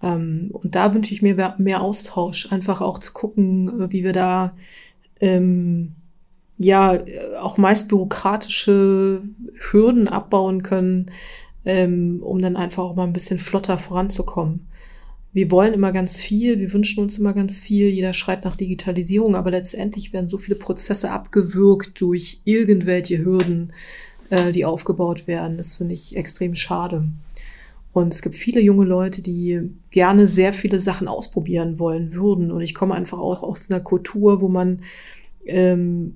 [0.00, 4.12] Ähm, und da wünsche ich mir mehr Austausch, einfach auch zu gucken, äh, wie wir
[4.12, 4.56] da
[5.18, 5.96] ähm,
[6.56, 7.00] ja
[7.40, 9.22] auch meist bürokratische
[9.72, 11.10] Hürden abbauen können,
[11.64, 14.68] ähm, um dann einfach auch mal ein bisschen flotter voranzukommen.
[15.32, 19.34] Wir wollen immer ganz viel, wir wünschen uns immer ganz viel, jeder schreit nach Digitalisierung,
[19.34, 23.72] aber letztendlich werden so viele Prozesse abgewürgt durch irgendwelche Hürden,
[24.34, 25.56] äh, die aufgebaut werden.
[25.56, 27.04] Das finde ich extrem schade.
[27.92, 32.50] Und es gibt viele junge Leute, die gerne sehr viele Sachen ausprobieren wollen würden.
[32.50, 34.80] Und ich komme einfach auch aus einer Kultur, wo man
[35.46, 36.14] ähm,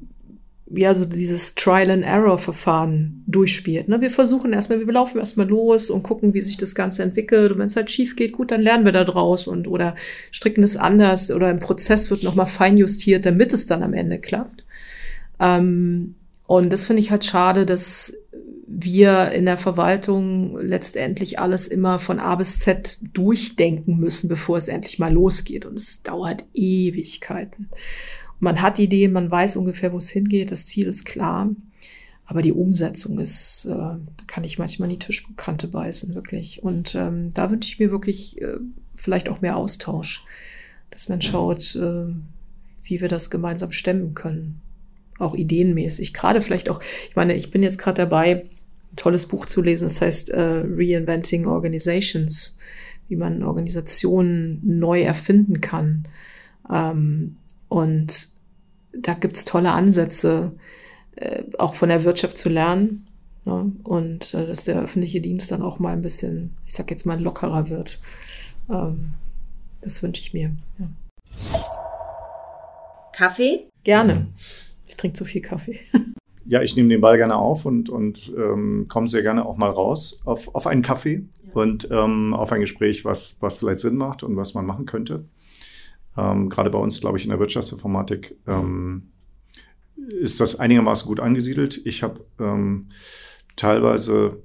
[0.71, 3.89] ja so dieses Trial-and-Error-Verfahren durchspielt.
[3.89, 4.01] Ne?
[4.01, 7.53] Wir versuchen erstmal, wir laufen erstmal los und gucken, wie sich das Ganze entwickelt.
[7.53, 9.95] Und wenn es halt schief geht, gut, dann lernen wir da draus und oder
[10.33, 14.65] stricken es anders oder im Prozess wird nochmal feinjustiert, damit es dann am Ende klappt.
[15.39, 16.17] Ähm,
[16.49, 18.15] und das finde ich halt schade, dass
[18.67, 24.69] wir in der Verwaltung letztendlich alles immer von A bis Z durchdenken müssen, bevor es
[24.69, 25.67] endlich mal losgeht.
[25.67, 27.69] Und es dauert Ewigkeiten.
[28.41, 31.51] Man hat Ideen, man weiß ungefähr, wo es hingeht, das Ziel ist klar.
[32.25, 36.63] Aber die Umsetzung ist, äh, da kann ich manchmal die Tischkante beißen, wirklich.
[36.63, 38.57] Und ähm, da wünsche ich mir wirklich äh,
[38.97, 40.25] vielleicht auch mehr Austausch,
[40.89, 42.07] dass man schaut, äh,
[42.85, 44.63] wie wir das gemeinsam stemmen können
[45.19, 46.15] auch ideenmäßig.
[46.15, 48.47] Gerade vielleicht auch, ich meine, ich bin jetzt gerade dabei,
[48.93, 52.59] ein tolles Buch zu lesen, das heißt äh, Reinventing Organizations,
[53.09, 56.09] wie man Organisationen neu erfinden kann.
[56.71, 57.37] Ähm,
[57.69, 58.29] und
[58.93, 60.53] da gibt's tolle Ansätze,
[61.17, 63.07] äh, auch von der Wirtschaft zu lernen.
[63.45, 63.73] Ne?
[63.85, 67.21] Und äh, dass der öffentliche Dienst dann auch mal ein bisschen, ich sag jetzt mal,
[67.21, 67.99] lockerer wird.
[68.71, 69.15] Ähm,
[69.81, 70.53] das wünsche ich mir.
[70.79, 70.89] Ja.
[73.13, 73.69] Kaffee?
[73.85, 74.29] Gerne
[74.99, 75.81] trinke zu viel Kaffee.
[76.51, 79.69] Ja, ich nehme den Ball gerne auf und, und ähm, komme sehr gerne auch mal
[79.69, 81.53] raus auf, auf einen Kaffee ja.
[81.53, 85.27] und ähm, auf ein Gespräch, was, was vielleicht Sinn macht und was man machen könnte.
[86.17, 89.11] Ähm, gerade bei uns, glaube ich, in der Wirtschaftsinformatik ähm,
[90.23, 91.83] ist das einigermaßen gut angesiedelt.
[91.85, 92.89] Ich habe ähm,
[93.57, 94.43] teilweise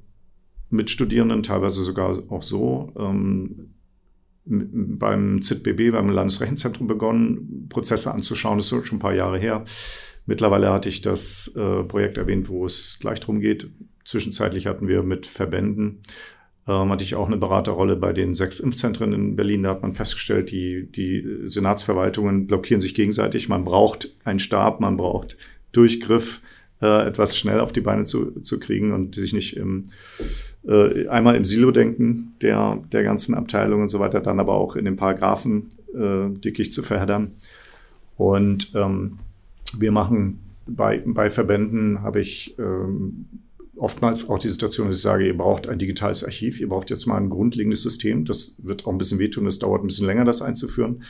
[0.70, 3.74] mit Studierenden, teilweise sogar auch so, ähm,
[4.46, 8.58] beim ZBB, beim Landesrechenzentrum begonnen, Prozesse anzuschauen.
[8.58, 9.64] Das ist schon ein paar Jahre her.
[10.26, 13.70] Mittlerweile hatte ich das äh, Projekt erwähnt, wo es gleich darum geht,
[14.06, 16.00] zwischenzeitlich hatten wir mit Verbänden,
[16.68, 19.64] ähm, hatte ich auch eine Beraterrolle bei den sechs Impfzentren in Berlin.
[19.64, 23.50] Da hat man festgestellt, die, die Senatsverwaltungen blockieren sich gegenseitig.
[23.50, 25.38] Man braucht einen Stab, man braucht
[25.74, 26.42] Durchgriff,
[26.82, 29.86] äh, etwas schnell auf die Beine zu, zu kriegen und sich nicht im,
[30.66, 34.76] äh, einmal im Silo denken der, der ganzen Abteilung und so weiter, dann aber auch
[34.76, 37.32] in den Paragraphen äh, dickig zu verheddern.
[38.16, 39.18] Und ähm,
[39.80, 43.26] wir machen bei, bei Verbänden habe ich ähm,
[43.76, 47.06] oftmals auch die Situation, dass ich sage, ihr braucht ein digitales Archiv, ihr braucht jetzt
[47.06, 48.26] mal ein grundlegendes System.
[48.26, 51.04] Das wird auch ein bisschen wehtun, es dauert ein bisschen länger, das einzuführen.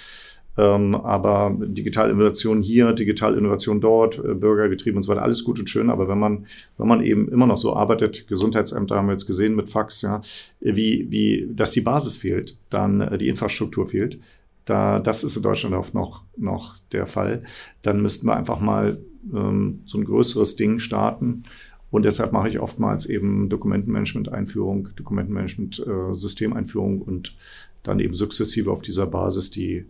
[0.55, 5.89] Ähm, aber Digitalinnovation hier, Digitalinnovation dort, äh, bürgergetrieben und so weiter, alles gut und schön.
[5.89, 6.45] Aber wenn man,
[6.77, 10.21] wenn man eben immer noch so arbeitet, Gesundheitsämter haben wir jetzt gesehen mit Fax, ja,
[10.59, 14.19] wie, wie, dass die Basis fehlt, dann äh, die Infrastruktur fehlt,
[14.65, 17.43] da, das ist in Deutschland oft noch, noch der Fall.
[17.81, 18.99] Dann müssten wir einfach mal
[19.33, 21.43] ähm, so ein größeres Ding starten.
[21.91, 27.35] Und deshalb mache ich oftmals eben Dokumentenmanagement-Einführung, Dokumentenmanagement-Systemeinführung und
[27.83, 29.85] dann eben sukzessive auf dieser Basis die,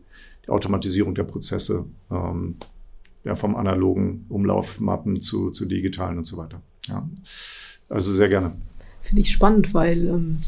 [0.46, 2.58] die Automatisierung der Prozesse ähm,
[3.24, 6.62] ja, vom analogen Umlaufmappen zu, zu digitalen und so weiter.
[6.88, 7.08] Ja.
[7.88, 8.56] Also sehr gerne.
[9.02, 10.40] Finde ich spannend, weil ähm,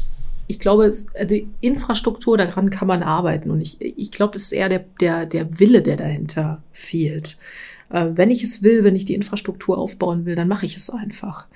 [0.46, 3.50] ich glaube, es, also die Infrastruktur, daran kann man arbeiten.
[3.50, 7.36] Und ich, ich glaube, es ist eher der, der, der Wille, der dahinter fehlt.
[7.90, 10.90] Äh, wenn ich es will, wenn ich die Infrastruktur aufbauen will, dann mache ich es
[10.90, 11.46] einfach.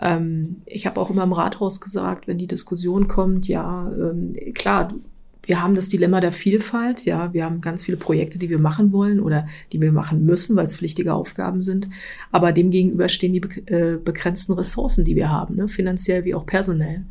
[0.00, 4.92] Ähm, ich habe auch immer im Rathaus gesagt, wenn die Diskussion kommt, ja, ähm, klar,
[5.50, 8.92] wir haben das Dilemma der Vielfalt, ja, wir haben ganz viele Projekte, die wir machen
[8.92, 11.88] wollen oder die wir machen müssen, weil es pflichtige Aufgaben sind.
[12.30, 17.02] Aber demgegenüber stehen die äh, begrenzten Ressourcen, die wir haben, ne, finanziell wie auch personell.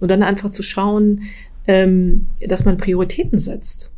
[0.00, 1.22] Und dann einfach zu schauen,
[1.66, 3.92] ähm, dass man Prioritäten setzt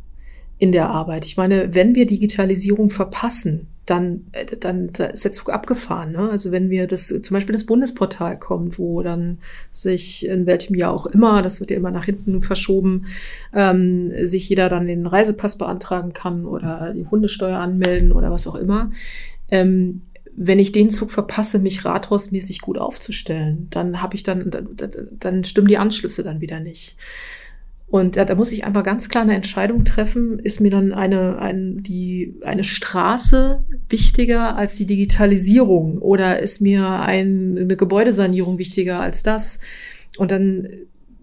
[0.57, 1.25] in der Arbeit.
[1.25, 6.13] Ich meine, wenn wir Digitalisierung verpassen, dann, äh, dann da ist der Zug abgefahren.
[6.13, 6.29] Ne?
[6.29, 9.39] Also wenn wir das, zum Beispiel das Bundesportal kommt, wo dann
[9.71, 13.07] sich in welchem Jahr auch immer, das wird ja immer nach hinten verschoben,
[13.53, 18.55] ähm, sich jeder dann den Reisepass beantragen kann oder die Hundesteuer anmelden oder was auch
[18.55, 18.91] immer.
[19.49, 20.01] Ähm,
[20.35, 24.75] wenn ich den Zug verpasse, mich rathausmäßig gut aufzustellen, dann habe ich dann, dann,
[25.19, 26.97] dann stimmen die Anschlüsse dann wieder nicht.
[27.93, 30.39] Und da, da muss ich einfach ganz klar eine Entscheidung treffen.
[30.39, 35.99] Ist mir dann eine, ein, die, eine Straße wichtiger als die Digitalisierung?
[35.99, 39.59] Oder ist mir ein, eine Gebäudesanierung wichtiger als das?
[40.17, 40.67] Und dann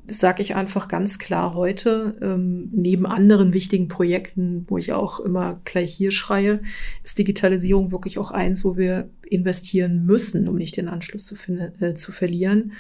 [0.07, 5.61] sage ich einfach ganz klar heute, ähm, neben anderen wichtigen Projekten, wo ich auch immer
[5.65, 6.61] gleich hier schreie,
[7.03, 11.35] ist Digitalisierung wirklich auch eins, wo wir investieren müssen, um nicht den Anschluss zu,
[11.81, 12.75] äh, zu verlieren.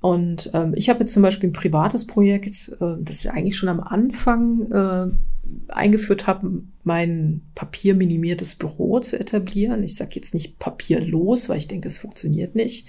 [0.00, 3.68] Und ähm, ich habe jetzt zum Beispiel ein privates Projekt, äh, das ich eigentlich schon
[3.68, 9.82] am Anfang äh, eingeführt habe, mein papierminimiertes Büro zu etablieren.
[9.82, 12.88] Ich sage jetzt nicht papierlos, weil ich denke, es funktioniert nicht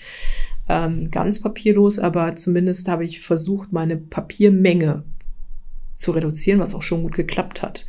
[0.70, 5.04] ähm, ganz papierlos, aber zumindest habe ich versucht, meine Papiermenge
[5.96, 7.86] zu reduzieren, was auch schon gut geklappt hat.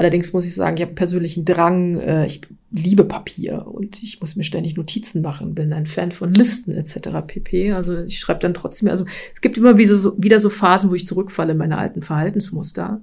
[0.00, 4.18] Allerdings muss ich sagen, ich habe einen persönlichen Drang, äh, ich liebe Papier und ich
[4.22, 7.18] muss mir ständig Notizen machen, bin ein Fan von Listen etc.
[7.26, 7.72] pp.
[7.72, 10.94] Also ich schreibe dann trotzdem, also es gibt immer wieder so, wieder so Phasen, wo
[10.94, 13.02] ich zurückfalle in meine alten Verhaltensmuster.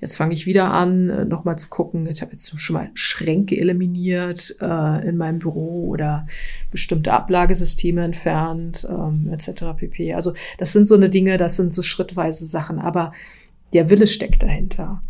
[0.00, 2.06] Jetzt fange ich wieder an, äh, nochmal zu gucken.
[2.06, 6.26] Ich habe jetzt schon mal Schränke eliminiert äh, in meinem Büro oder
[6.70, 9.76] bestimmte Ablagesysteme entfernt, ähm, etc.
[9.76, 10.14] pp.
[10.14, 13.12] Also das sind so eine Dinge, das sind so schrittweise Sachen, aber
[13.74, 15.02] der Wille steckt dahinter.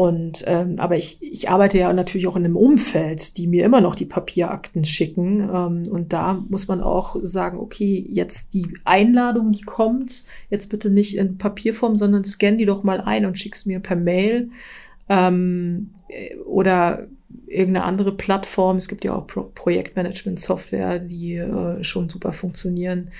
[0.00, 3.82] Und ähm, aber ich, ich arbeite ja natürlich auch in einem Umfeld, die mir immer
[3.82, 5.40] noch die Papierakten schicken.
[5.40, 10.88] Ähm, und da muss man auch sagen, okay, jetzt die Einladung, die kommt, jetzt bitte
[10.88, 14.48] nicht in Papierform, sondern scan die doch mal ein und schick's mir per Mail.
[15.10, 15.90] Ähm,
[16.46, 17.06] oder
[17.46, 18.78] irgendeine andere Plattform.
[18.78, 23.10] Es gibt ja auch Pro Projektmanagement-Software, die äh, schon super funktionieren,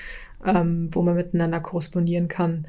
[0.47, 2.65] ähm, wo man miteinander korrespondieren kann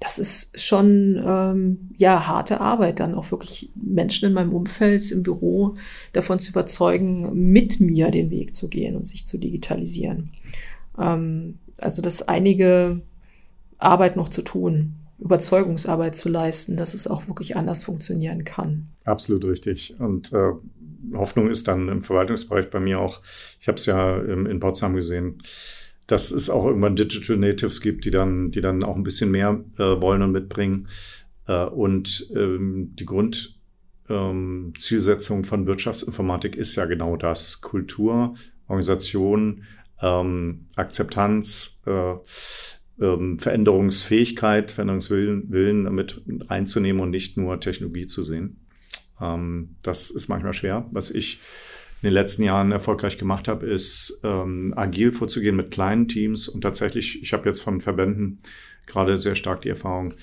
[0.00, 5.22] das ist schon ähm, ja harte Arbeit, dann auch wirklich Menschen in meinem Umfeld im
[5.22, 5.76] Büro
[6.12, 10.30] davon zu überzeugen, mit mir den Weg zu gehen und sich zu digitalisieren.
[10.98, 13.00] Ähm, also das einige
[13.78, 18.88] Arbeit noch zu tun, Überzeugungsarbeit zu leisten, dass es auch wirklich anders funktionieren kann.
[19.04, 19.98] Absolut richtig.
[19.98, 20.52] Und äh,
[21.14, 23.22] Hoffnung ist dann im Verwaltungsbereich bei mir auch,
[23.60, 25.42] ich habe es ja in, in Potsdam gesehen,
[26.06, 29.64] dass es auch irgendwann Digital Natives gibt, die dann, die dann auch ein bisschen mehr
[29.78, 30.88] äh, wollen und mitbringen.
[31.46, 37.60] Äh, und ähm, die Grundzielsetzung ähm, von Wirtschaftsinformatik ist ja genau das.
[37.60, 38.34] Kultur,
[38.68, 39.64] Organisation,
[40.00, 42.14] ähm, Akzeptanz, äh,
[43.00, 48.66] ähm, Veränderungsfähigkeit, Veränderungswillen Willen damit reinzunehmen und nicht nur Technologie zu sehen.
[49.20, 50.88] Ähm, das ist manchmal schwer.
[50.92, 51.40] Was ich
[52.06, 56.46] in den letzten Jahren erfolgreich gemacht habe, ist ähm, agil vorzugehen mit kleinen Teams.
[56.46, 58.38] Und tatsächlich, ich habe jetzt von Verbänden
[58.86, 60.14] gerade sehr stark die Erfahrung,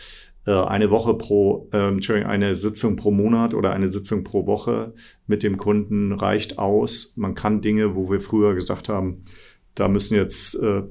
[0.45, 4.93] äh, eine Woche pro, äh, Entschuldigung, eine Sitzung pro Monat oder eine Sitzung pro Woche
[5.27, 7.17] mit dem Kunden reicht aus.
[7.17, 9.23] Man kann Dinge, wo wir früher gesagt haben,
[9.75, 10.83] da müssen jetzt äh,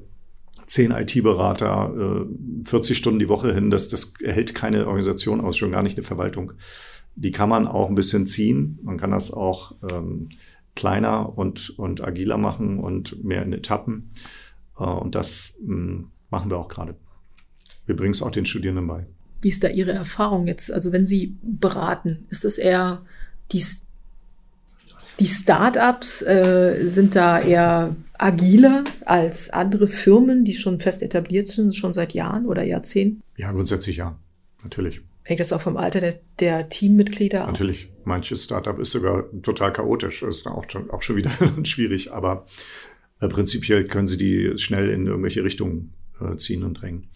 [0.67, 5.71] zehn IT-Berater äh, 40 Stunden die Woche hin, das, das erhält keine Organisation aus, schon
[5.71, 6.53] gar nicht eine Verwaltung.
[7.15, 8.77] Die kann man auch ein bisschen ziehen.
[8.83, 10.29] Man kann das auch ähm,
[10.75, 14.09] kleiner und, und agiler machen und mehr in Etappen.
[14.79, 16.95] Äh, und das mh, hm, machen wir auch gerade.
[17.85, 19.05] Wir bringen es auch den Studierenden bei.
[19.41, 20.71] Wie ist da Ihre Erfahrung jetzt?
[20.71, 23.01] Also wenn Sie beraten, ist das eher
[23.51, 23.63] die,
[25.19, 31.75] die Startups äh, sind da eher agiler als andere Firmen, die schon fest etabliert sind,
[31.75, 33.21] schon seit Jahren oder Jahrzehnten?
[33.35, 34.17] Ja, grundsätzlich ja,
[34.63, 35.01] natürlich.
[35.23, 37.47] Hängt das auch vom Alter der, der Teammitglieder ab?
[37.47, 37.89] Natürlich.
[38.05, 40.21] Manches Startup ist sogar total chaotisch.
[40.21, 41.31] Das ist auch schon, auch schon wieder
[41.63, 42.11] schwierig.
[42.13, 42.45] Aber
[43.19, 47.09] äh, prinzipiell können sie die schnell in irgendwelche Richtungen äh, ziehen und drängen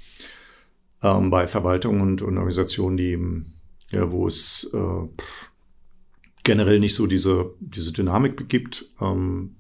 [1.04, 3.17] ähm, bei Verwaltungen und, und, Organisationen, die,
[3.91, 5.08] ja, wo es äh,
[6.43, 9.56] generell nicht so diese, diese Dynamik gibt, ähm,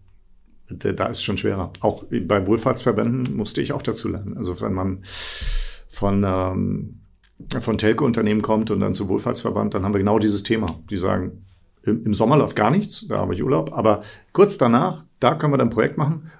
[0.69, 1.71] da ist es schon schwerer.
[1.79, 4.35] Auch bei Wohlfahrtsverbänden musste ich auch dazu lernen.
[4.35, 4.99] Also wenn man
[5.87, 6.99] von, ähm,
[7.59, 10.67] von Telco-Unternehmen kommt und dann zu Wohlfahrtsverband, dann haben wir genau dieses Thema.
[10.89, 11.45] Die sagen,
[11.83, 14.01] im, im Sommer läuft gar nichts, da habe ich Urlaub, aber
[14.33, 16.31] kurz danach, da können wir dann ein Projekt machen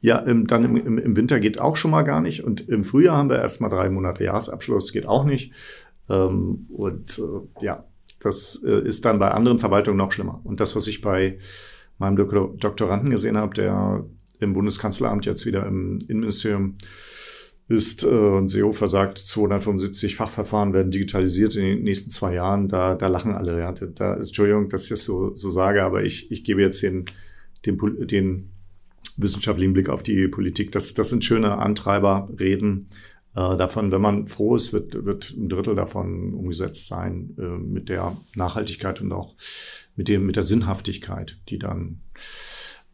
[0.00, 2.42] ja, im, dann im, im, Winter geht auch schon mal gar nicht.
[2.42, 5.52] Und im Frühjahr haben wir erst mal drei Monate Jahresabschluss, geht auch nicht.
[6.08, 7.84] Ähm, und äh, ja,
[8.20, 10.40] das äh, ist dann bei anderen Verwaltungen noch schlimmer.
[10.44, 11.38] Und das, was ich bei
[11.98, 14.04] meinem Dok Doktoranden gesehen habe, der
[14.38, 16.76] im Bundeskanzleramt jetzt wieder im Innenministerium
[17.70, 22.68] ist äh, und Seehofer sagt, 275 Fachverfahren werden digitalisiert in den nächsten zwei Jahren.
[22.68, 23.60] Da, da lachen alle.
[23.60, 23.72] Ja.
[23.72, 27.04] Da, Entschuldigung, dass ich das so, so sage, aber ich, ich gebe jetzt den,
[27.64, 27.78] den,
[28.08, 28.50] den
[29.16, 30.72] wissenschaftlichen Blick auf die Politik.
[30.72, 32.88] Das, das sind schöne Antreiberreden.
[33.36, 37.88] Äh, davon, wenn man froh ist, wird, wird ein Drittel davon umgesetzt sein äh, mit
[37.88, 39.36] der Nachhaltigkeit und auch
[39.94, 42.00] mit dem, mit der Sinnhaftigkeit, die dann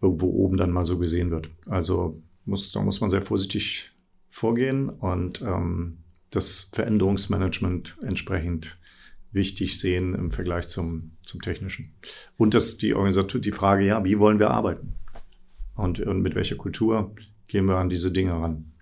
[0.03, 1.49] irgendwo oben dann mal so gesehen wird.
[1.65, 3.95] Also muss, da muss man sehr vorsichtig
[4.37, 5.99] vorgehen und ähm,
[6.31, 8.79] das Veränderungsmanagement entsprechend
[9.33, 11.94] wichtig sehen im Vergleich zum, zum Technischen.
[12.37, 14.94] Und das die Organisation, die Frage, ja, wie wollen wir arbeiten?
[15.77, 17.12] und, und mit welcher Kultur
[17.46, 18.72] gehen wir an diese Dinge ran.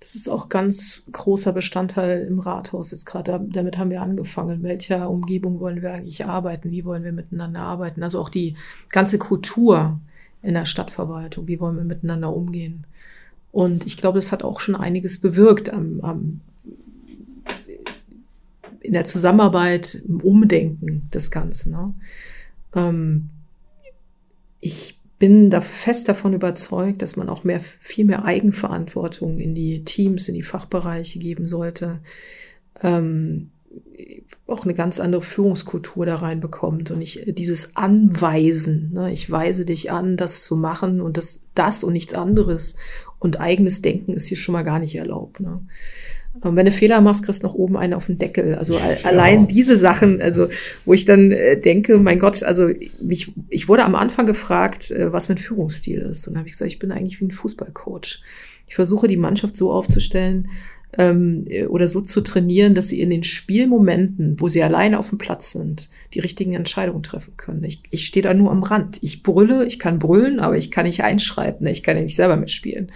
[0.00, 3.40] Das ist auch ganz großer Bestandteil im Rathaus jetzt gerade.
[3.52, 4.56] Damit haben wir angefangen.
[4.56, 6.72] In welcher Umgebung wollen wir eigentlich arbeiten?
[6.72, 8.02] Wie wollen wir miteinander arbeiten?
[8.02, 8.56] Also auch die
[8.88, 10.00] ganze Kultur
[10.42, 11.46] in der Stadtverwaltung.
[11.46, 12.84] Wie wollen wir miteinander umgehen?
[13.52, 16.40] Und ich glaube, das hat auch schon einiges bewirkt am, am,
[18.80, 21.72] in der Zusammenarbeit, im Umdenken des Ganzen.
[21.72, 21.94] Ne?
[22.74, 23.28] Ähm,
[24.60, 29.84] ich bin da fest davon überzeugt, dass man auch mehr, viel mehr Eigenverantwortung in die
[29.84, 32.00] Teams, in die Fachbereiche geben sollte.
[32.82, 33.50] Ähm,
[34.46, 38.92] auch eine ganz andere Führungskultur da reinbekommt und nicht dieses Anweisen.
[38.92, 39.12] Ne?
[39.12, 42.76] Ich weise dich an, das zu machen und das, das und nichts anderes.
[43.22, 45.38] Und eigenes Denken ist hier schon mal gar nicht erlaubt.
[45.38, 45.60] Ne?
[46.40, 48.56] Und wenn du Fehler machst, kriegst du noch oben einen auf den Deckel.
[48.56, 48.96] Also ja.
[49.04, 50.48] allein diese Sachen, also
[50.84, 52.68] wo ich dann äh, denke, mein Gott, also
[53.00, 56.26] mich, ich wurde am Anfang gefragt, äh, was mein Führungsstil ist.
[56.26, 58.24] Und dann habe ich gesagt, ich bin eigentlich wie ein Fußballcoach.
[58.66, 60.48] Ich versuche die Mannschaft so aufzustellen
[60.98, 65.08] ähm, äh, oder so zu trainieren, dass sie in den Spielmomenten, wo sie alleine auf
[65.08, 67.64] dem Platz sind, die richtigen Entscheidungen treffen können.
[67.64, 68.98] Ich, ich stehe da nur am Rand.
[69.02, 71.66] Ich brülle, ich kann brüllen, aber ich kann nicht einschreiten.
[71.66, 72.92] Ich kann ja nicht selber mitspielen.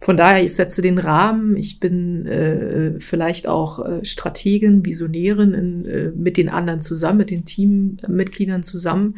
[0.00, 1.56] Von daher, ich setze den Rahmen.
[1.56, 7.30] Ich bin äh, vielleicht auch äh, Strategin, Visionärin in, äh, mit den anderen zusammen, mit
[7.30, 9.14] den Teammitgliedern zusammen.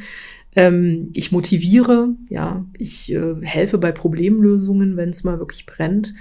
[0.54, 6.14] Ähm, ich motiviere, ja, ich äh, helfe bei Problemlösungen, wenn es mal wirklich brennt.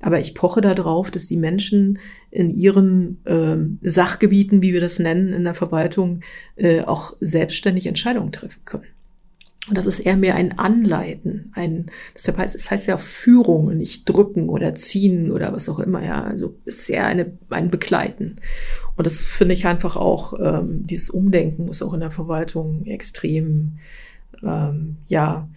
[0.00, 1.98] Aber ich poche darauf, dass die Menschen
[2.30, 3.56] in ihren äh,
[3.88, 6.20] Sachgebieten, wie wir das nennen, in der Verwaltung
[6.56, 8.86] äh, auch selbstständig Entscheidungen treffen können.
[9.68, 13.76] Und das ist eher mehr ein Anleiten, ein, deshalb heißt, es heißt ja Führung und
[13.76, 16.22] nicht drücken oder ziehen oder was auch immer, ja.
[16.22, 18.36] Also ist eher eine, ein Begleiten.
[18.96, 23.78] Und das finde ich einfach auch, ähm, dieses Umdenken muss auch in der Verwaltung extrem,
[24.42, 25.48] ähm, ja,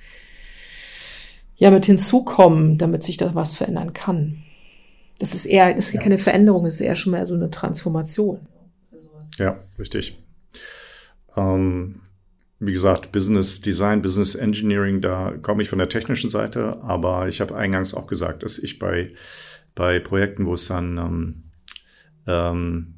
[1.61, 4.41] ja, mit hinzukommen, damit sich da was verändern kann.
[5.19, 6.01] Das ist eher, das ist ja.
[6.01, 8.39] keine Veränderung, das ist eher schon mal so eine Transformation.
[9.37, 10.17] Ja, richtig.
[11.37, 12.01] Ähm
[12.63, 17.41] wie gesagt, Business Design, Business Engineering, da komme ich von der technischen Seite, aber ich
[17.41, 19.13] habe eingangs auch gesagt, dass ich bei,
[19.73, 21.43] bei Projekten, wo es dann ähm,
[22.27, 22.93] ähm,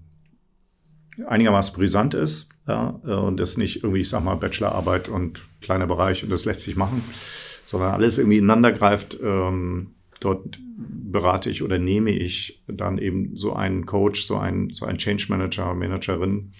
[1.27, 5.87] einigermaßen brisant ist ja, äh, und das nicht irgendwie, ich sag mal, Bachelorarbeit und kleiner
[5.87, 7.03] Bereich und das lässt sich machen,
[7.73, 9.19] sondern alles irgendwie ineinander greift.
[9.21, 14.85] Ähm, dort berate ich oder nehme ich dann eben so einen Coach, so einen, so
[14.85, 16.51] einen Change Manager, Managerin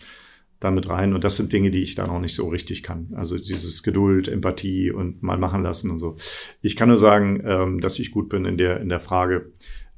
[0.59, 1.13] damit rein.
[1.13, 3.09] Und das sind Dinge, die ich da noch nicht so richtig kann.
[3.13, 6.15] Also dieses Geduld, Empathie und mal machen lassen und so.
[6.63, 9.51] Ich kann nur sagen, ähm, dass ich gut bin in der, in der Frage,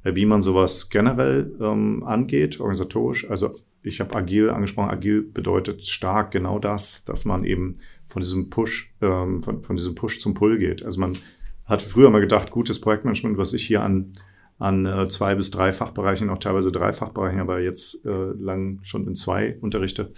[0.04, 3.30] äh, wie man sowas generell ähm, angeht, organisatorisch.
[3.30, 4.90] Also ich habe agil angesprochen.
[4.90, 7.74] Agil bedeutet stark genau das, dass man eben
[8.08, 10.84] von diesem Push, ähm, von, von diesem Push zum Pull geht.
[10.84, 11.16] Also man
[11.64, 14.12] hat früher mal gedacht, gutes Projektmanagement, was ich hier an
[14.58, 19.06] an äh, zwei bis drei Fachbereichen, auch teilweise drei Fachbereichen, aber jetzt äh, lang schon
[19.06, 20.12] in zwei unterrichte,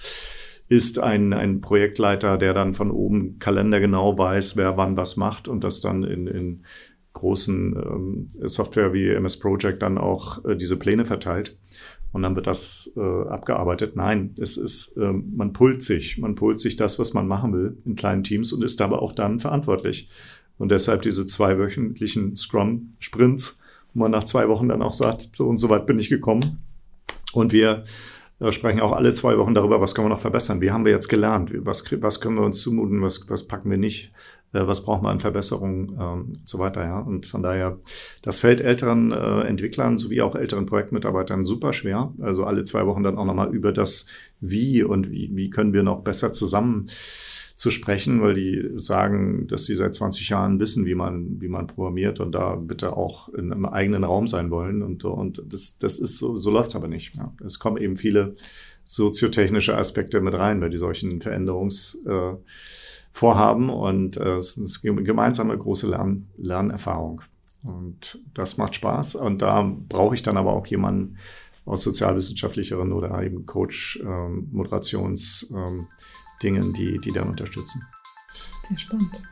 [0.69, 5.65] ist ein, ein Projektleiter, der dann von oben kalendergenau weiß, wer wann was macht und
[5.65, 6.63] das dann in, in
[7.15, 11.59] großen ähm, Software wie MS Project dann auch äh, diese Pläne verteilt.
[12.13, 13.95] Und dann wird das äh, abgearbeitet.
[13.95, 16.19] Nein, es ist, äh, man pult sich.
[16.19, 19.13] Man pult sich das, was man machen will in kleinen Teams und ist aber auch
[19.13, 20.09] dann verantwortlich.
[20.57, 23.61] Und deshalb diese zwei wöchentlichen Scrum-Sprints,
[23.93, 26.63] wo man nach zwei Wochen dann auch sagt, so und so weit bin ich gekommen.
[27.33, 27.85] Und wir
[28.41, 30.61] äh, sprechen auch alle zwei Wochen darüber, was können wir noch verbessern.
[30.61, 31.53] Wie haben wir jetzt gelernt?
[31.59, 33.03] Was, was können wir uns zumuten?
[33.03, 34.13] Was, was packen wir nicht?
[34.53, 36.85] Äh, was brauchen wir an Verbesserungen ähm, und so weiter.
[36.85, 37.01] Ja?
[37.01, 37.79] Und von daher,
[38.23, 42.13] das fällt älteren äh, Entwicklern sowie auch älteren Projektmitarbeitern super schwer.
[42.21, 44.07] Also alle zwei Wochen dann auch nochmal über das
[44.41, 46.87] Wie und wie, wie können wir noch besser zusammen
[47.57, 51.67] zu sprechen, weil die sagen, dass sie seit 20 Jahren wissen, wie man, wie man
[51.67, 54.81] programmiert und da bitte auch in einem eigenen Raum sein wollen.
[54.81, 57.17] Und, und das, das ist so, so läuft es aber nicht.
[57.17, 57.35] Ja.
[57.45, 58.37] Es kommen eben viele
[58.85, 62.43] soziotechnische Aspekte mit rein bei die solchen Veränderungsvorhaben äh,
[63.71, 67.23] und äh, es ist eine gemeinsame große Lern Lernerfahrung.
[67.63, 69.17] Und das macht Spaß.
[69.17, 71.17] Und da brauche ich dann aber auch jemanden
[71.65, 75.89] aus sozialwissenschaftlicheren oder eben Coach, ähm, Moderations, ähm,
[76.43, 77.83] Dingen, die, die dann unterstützen.
[78.69, 79.23] Sehr spannend.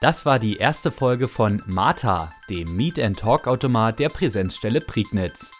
[0.00, 5.52] Das war die erste Folge von Martha, dem Meet and Talk Automat der Präsenzstelle Prignitz.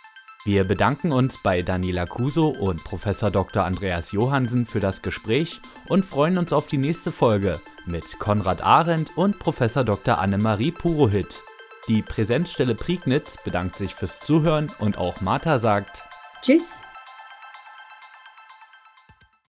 [0.47, 3.65] Wir bedanken uns bei Daniela Kuso und Professor Dr.
[3.65, 9.17] Andreas Johansen für das Gespräch und freuen uns auf die nächste Folge mit Konrad Arendt
[9.17, 10.19] und Professor Dr.
[10.19, 11.43] Annemarie Purohit.
[11.89, 16.05] Die Präsenzstelle Prignitz bedankt sich fürs Zuhören und auch Martha sagt
[16.43, 16.86] Tschüss.